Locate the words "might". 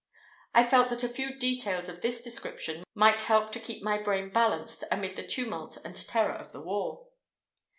2.95-3.21